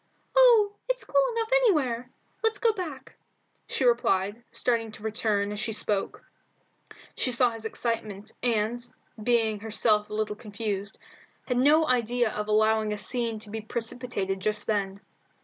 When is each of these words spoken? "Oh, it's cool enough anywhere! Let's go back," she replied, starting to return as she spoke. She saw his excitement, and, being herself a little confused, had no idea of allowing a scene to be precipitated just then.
"Oh, 0.35 0.77
it's 0.89 1.03
cool 1.03 1.21
enough 1.35 1.51
anywhere! 1.53 2.09
Let's 2.41 2.57
go 2.57 2.73
back," 2.73 3.13
she 3.67 3.83
replied, 3.85 4.43
starting 4.49 4.91
to 4.93 5.03
return 5.03 5.51
as 5.51 5.59
she 5.59 5.73
spoke. 5.73 6.23
She 7.15 7.31
saw 7.31 7.51
his 7.51 7.65
excitement, 7.65 8.31
and, 8.41 8.83
being 9.21 9.59
herself 9.59 10.09
a 10.09 10.15
little 10.15 10.35
confused, 10.35 10.97
had 11.47 11.57
no 11.57 11.87
idea 11.87 12.31
of 12.31 12.47
allowing 12.47 12.91
a 12.93 12.97
scene 12.97 13.37
to 13.41 13.51
be 13.51 13.61
precipitated 13.61 14.39
just 14.39 14.65
then. 14.65 15.01